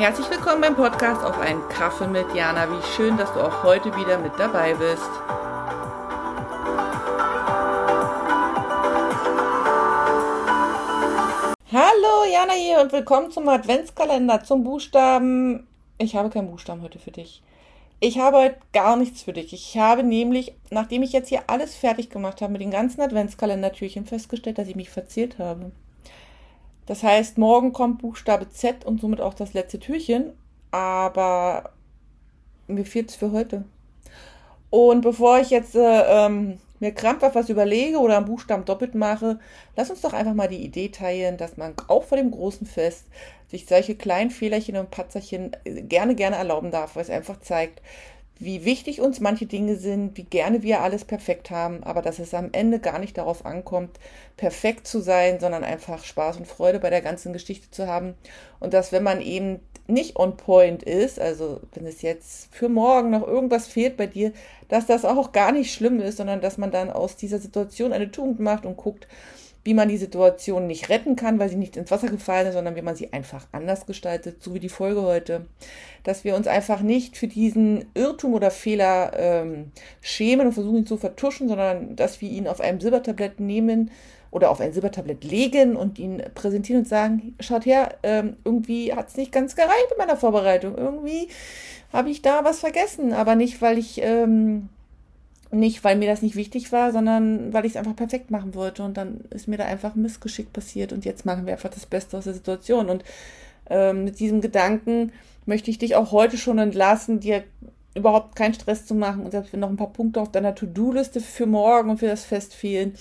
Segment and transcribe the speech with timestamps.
[0.00, 2.66] Herzlich willkommen beim Podcast auf einen Kaffee mit Jana.
[2.70, 5.10] Wie schön, dass du auch heute wieder mit dabei bist.
[11.70, 15.66] Hallo Jana hier und willkommen zum Adventskalender zum Buchstaben.
[15.98, 17.42] Ich habe keinen Buchstaben heute für dich.
[18.00, 19.52] Ich habe heute gar nichts für dich.
[19.52, 24.06] Ich habe nämlich, nachdem ich jetzt hier alles fertig gemacht habe mit den ganzen Adventskalendertürchen,
[24.06, 25.72] festgestellt, dass ich mich verzählt habe.
[26.86, 30.32] Das heißt, morgen kommt Buchstabe Z und somit auch das letzte Türchen,
[30.70, 31.70] aber
[32.66, 33.64] mir fehlt es für heute.
[34.70, 39.38] Und bevor ich jetzt äh, ähm, mir krampfhaft was überlege oder einen Buchstaben doppelt mache,
[39.76, 43.04] lass uns doch einfach mal die Idee teilen, dass man auch vor dem großen Fest
[43.50, 47.82] sich solche kleinen Fehlerchen und Patzerchen äh, gerne, gerne erlauben darf, weil es einfach zeigt,
[48.40, 52.32] wie wichtig uns manche Dinge sind, wie gerne wir alles perfekt haben, aber dass es
[52.32, 54.00] am Ende gar nicht darauf ankommt,
[54.38, 58.14] perfekt zu sein, sondern einfach Spaß und Freude bei der ganzen Geschichte zu haben.
[58.58, 63.10] Und dass, wenn man eben nicht on point ist, also wenn es jetzt für morgen
[63.10, 64.32] noch irgendwas fehlt bei dir,
[64.68, 68.10] dass das auch gar nicht schlimm ist, sondern dass man dann aus dieser Situation eine
[68.10, 69.06] Tugend macht und guckt,
[69.62, 72.76] wie man die Situation nicht retten kann, weil sie nicht ins Wasser gefallen ist, sondern
[72.76, 75.46] wie man sie einfach anders gestaltet, so wie die Folge heute.
[76.02, 80.86] Dass wir uns einfach nicht für diesen Irrtum oder Fehler ähm, schämen und versuchen ihn
[80.86, 83.90] zu vertuschen, sondern dass wir ihn auf einem Silbertablett nehmen
[84.30, 89.08] oder auf ein Silbertablett legen und ihn präsentieren und sagen, schaut her, ähm, irgendwie hat
[89.08, 90.78] es nicht ganz gereicht mit meiner Vorbereitung.
[90.78, 91.28] Irgendwie
[91.92, 94.00] habe ich da was vergessen, aber nicht, weil ich...
[94.02, 94.70] Ähm,
[95.50, 98.82] nicht, weil mir das nicht wichtig war, sondern weil ich es einfach perfekt machen wollte.
[98.82, 100.92] Und dann ist mir da einfach ein Missgeschick passiert.
[100.92, 102.88] Und jetzt machen wir einfach das Beste aus der Situation.
[102.88, 103.04] Und
[103.68, 105.12] ähm, mit diesem Gedanken
[105.46, 107.42] möchte ich dich auch heute schon entlassen, dir
[107.94, 109.24] überhaupt keinen Stress zu machen.
[109.24, 112.24] Und selbst wenn noch ein paar Punkte auf deiner To-Do-Liste für morgen und für das
[112.24, 112.94] Fest fehlen,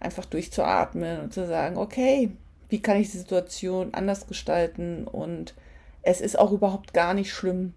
[0.00, 2.30] einfach durchzuatmen und zu sagen, okay,
[2.68, 5.06] wie kann ich die Situation anders gestalten?
[5.06, 5.54] Und
[6.02, 7.74] es ist auch überhaupt gar nicht schlimm,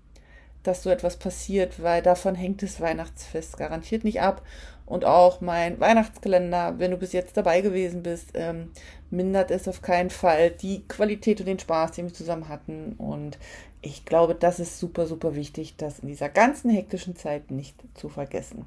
[0.64, 4.42] dass so etwas passiert, weil davon hängt das Weihnachtsfest garantiert nicht ab.
[4.86, 8.72] Und auch mein Weihnachtskalender, wenn du bis jetzt dabei gewesen bist, ähm,
[9.12, 12.94] mindert es auf keinen Fall die Qualität und den Spaß, den wir zusammen hatten.
[12.98, 13.38] Und
[13.82, 18.10] ich glaube, das ist super, super wichtig, das in dieser ganzen hektischen Zeit nicht zu
[18.10, 18.66] vergessen.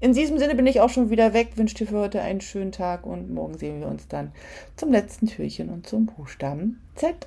[0.00, 2.72] In diesem Sinne bin ich auch schon wieder weg, wünsche dir für heute einen schönen
[2.72, 4.32] Tag und morgen sehen wir uns dann
[4.76, 7.26] zum letzten Türchen und zum Buchstaben Z.